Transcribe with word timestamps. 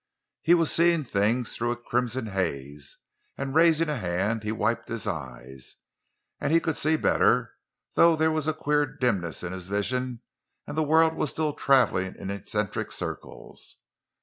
He 0.41 0.55
was 0.55 0.71
seeing 0.71 1.03
things 1.03 1.55
through 1.55 1.69
a 1.69 1.75
crimson 1.75 2.25
haze, 2.25 2.97
and 3.37 3.53
raising 3.53 3.87
a 3.87 3.97
hand, 3.97 4.41
he 4.41 4.51
wiped 4.51 4.87
his 4.89 5.05
eyes—and 5.05 6.63
could 6.63 6.75
see 6.75 6.95
better, 6.95 7.53
though 7.93 8.15
there 8.15 8.31
was 8.31 8.47
a 8.47 8.53
queer 8.55 8.87
dimness 8.87 9.43
in 9.43 9.53
his 9.53 9.67
vision 9.67 10.23
and 10.65 10.75
the 10.75 10.81
world 10.81 11.13
was 11.13 11.29
still 11.29 11.53
traveling 11.53 12.15
in 12.17 12.31
eccentric 12.31 12.91
circles. 12.91 13.75